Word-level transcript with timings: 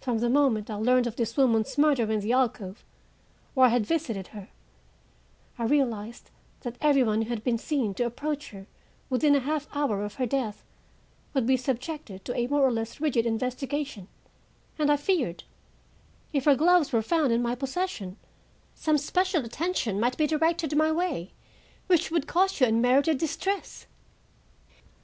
From 0.00 0.20
the 0.20 0.30
moment 0.30 0.70
I 0.70 0.76
learned 0.76 1.06
of 1.06 1.16
this 1.16 1.36
woman's 1.36 1.76
murder 1.76 2.10
in 2.10 2.20
the 2.20 2.32
alcove, 2.32 2.82
where 3.52 3.66
I 3.66 3.68
had 3.68 3.84
visited 3.84 4.28
her, 4.28 4.48
I 5.58 5.64
realized 5.64 6.30
that 6.62 6.78
every 6.80 7.02
one 7.02 7.20
who 7.20 7.28
had 7.28 7.44
been 7.44 7.58
seen 7.58 7.92
to 7.96 8.04
approach 8.06 8.48
her 8.52 8.66
within 9.10 9.34
a 9.34 9.40
half 9.40 9.68
hour 9.76 10.02
of 10.06 10.14
her 10.14 10.24
death 10.24 10.64
would 11.34 11.46
be 11.46 11.58
subjected 11.58 12.24
to 12.24 12.34
a 12.34 12.46
more 12.46 12.62
or 12.62 12.72
less 12.72 12.98
rigid 12.98 13.26
investigation, 13.26 14.08
and 14.78 14.90
I 14.90 14.96
feared, 14.96 15.44
if 16.32 16.46
her 16.46 16.56
gloves 16.56 16.90
were 16.90 17.02
found 17.02 17.30
in 17.30 17.42
my 17.42 17.54
possession, 17.54 18.16
some 18.74 18.96
special 18.96 19.44
attention 19.44 20.00
might 20.00 20.16
be 20.16 20.26
directed 20.26 20.74
my 20.74 20.90
way 20.90 21.32
which 21.88 22.10
would 22.10 22.26
cause 22.26 22.58
you 22.58 22.66
unmerited 22.68 23.18
distress. 23.18 23.84